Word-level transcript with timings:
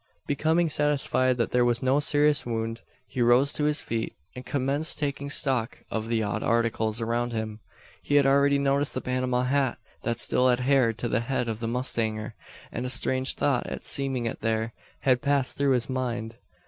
Becoming 0.25 0.67
satisfied 0.67 1.37
that 1.37 1.51
there 1.51 1.63
was 1.63 1.83
no 1.83 1.99
serious 1.99 2.43
wound, 2.43 2.81
he 3.07 3.21
rose 3.21 3.53
to 3.53 3.65
his 3.65 3.83
feet, 3.83 4.15
and 4.35 4.43
commenced 4.43 4.97
taking 4.97 5.29
stock 5.29 5.77
of 5.91 6.07
the 6.07 6.23
odd 6.23 6.41
articles 6.41 6.99
around 6.99 7.33
him. 7.33 7.59
He 8.01 8.15
had 8.15 8.25
already 8.25 8.57
noticed 8.57 8.95
the 8.95 9.01
Panama 9.01 9.43
hat, 9.43 9.77
that 10.01 10.17
still 10.19 10.49
adhered 10.49 10.97
to 10.97 11.07
the 11.07 11.19
head 11.19 11.47
of 11.47 11.59
the 11.59 11.67
mustanger; 11.67 12.33
and 12.71 12.83
a 12.83 12.89
strange 12.89 13.35
thought 13.35 13.67
at 13.67 13.85
seeing 13.85 14.25
it 14.25 14.41
there, 14.41 14.73
had 15.01 15.21
passed 15.21 15.55
through 15.55 15.73
his 15.73 15.87
mind. 15.87 16.35